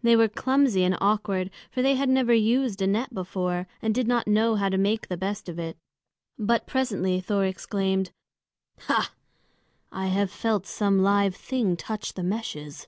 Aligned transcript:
They 0.00 0.14
were 0.14 0.28
clumsy 0.28 0.84
and 0.84 0.96
awkward, 1.00 1.50
for 1.72 1.82
they 1.82 1.96
had 1.96 2.08
never 2.08 2.32
used 2.32 2.80
a 2.80 2.86
net 2.86 3.12
before, 3.12 3.66
and 3.82 3.92
did 3.92 4.06
not 4.06 4.28
know 4.28 4.54
how 4.54 4.68
to 4.68 4.78
make 4.78 5.08
the 5.08 5.16
best 5.16 5.48
of 5.48 5.58
it. 5.58 5.76
But 6.38 6.68
presently 6.68 7.20
Thor 7.20 7.44
exclaimed, 7.44 8.12
"Ha! 8.82 9.12
I 9.90 10.24
felt 10.28 10.66
some 10.66 11.02
live 11.02 11.34
thing 11.34 11.76
touch 11.76 12.12
the 12.12 12.22
meshes!" 12.22 12.86